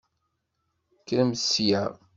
[0.99, 1.83] Kkremt sya!